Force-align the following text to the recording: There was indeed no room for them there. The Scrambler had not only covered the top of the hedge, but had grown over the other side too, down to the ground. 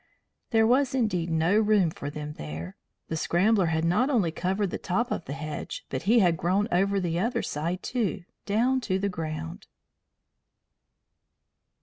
There 0.49 0.65
was 0.65 0.95
indeed 0.95 1.29
no 1.29 1.59
room 1.59 1.91
for 1.91 2.09
them 2.09 2.33
there. 2.33 2.75
The 3.09 3.15
Scrambler 3.15 3.67
had 3.67 3.85
not 3.85 4.09
only 4.09 4.31
covered 4.31 4.71
the 4.71 4.79
top 4.79 5.11
of 5.11 5.25
the 5.25 5.33
hedge, 5.33 5.85
but 5.91 6.01
had 6.01 6.37
grown 6.37 6.67
over 6.71 6.99
the 6.99 7.19
other 7.19 7.43
side 7.43 7.83
too, 7.83 8.23
down 8.47 8.81
to 8.81 8.97
the 8.97 9.09
ground. 9.09 9.67